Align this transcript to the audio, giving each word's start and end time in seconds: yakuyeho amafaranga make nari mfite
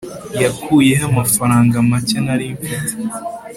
yakuyeho 0.41 1.05
amafaranga 1.11 1.75
make 1.89 2.17
nari 2.25 2.45
mfite 2.57 2.93